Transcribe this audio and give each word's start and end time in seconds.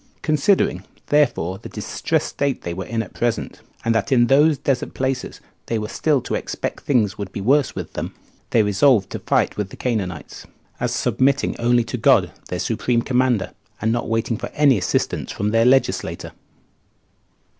Considering, 0.23 0.83
therefore, 1.09 1.59
the 1.59 1.69
distressed 1.69 2.25
state 2.29 2.63
they 2.63 2.73
were 2.73 2.87
in 2.87 3.03
at 3.03 3.13
present, 3.13 3.61
and 3.85 3.93
that 3.93 4.11
in 4.11 4.25
those 4.25 4.57
desert 4.57 4.95
places 4.95 5.41
they 5.67 5.77
were 5.77 5.87
still 5.87 6.21
to 6.21 6.33
expect 6.33 6.79
things 6.83 7.19
would 7.19 7.31
be 7.31 7.39
worse 7.39 7.75
with 7.75 7.93
them, 7.93 8.11
they 8.49 8.63
resolved 8.63 9.11
to 9.11 9.19
fight 9.19 9.57
with 9.57 9.69
the 9.69 9.77
Canaanites, 9.77 10.47
as 10.79 10.91
submitting 10.91 11.55
only 11.59 11.83
to 11.83 11.97
God, 11.97 12.31
their 12.49 12.57
supreme 12.57 13.03
Commander, 13.03 13.53
and 13.79 13.91
not 13.91 14.09
waiting 14.09 14.37
for 14.37 14.49
any 14.55 14.75
assistance 14.79 15.31
from 15.31 15.51
their 15.51 15.65
legislator. 15.65 16.31